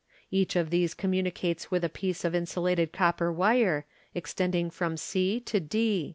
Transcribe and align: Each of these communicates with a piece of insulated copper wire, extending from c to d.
Each 0.31 0.55
of 0.55 0.71
these 0.71 0.95
communicates 0.95 1.69
with 1.69 1.83
a 1.83 1.87
piece 1.87 2.25
of 2.25 2.33
insulated 2.33 2.91
copper 2.91 3.31
wire, 3.31 3.85
extending 4.15 4.71
from 4.71 4.97
c 4.97 5.39
to 5.41 5.59
d. 5.59 5.79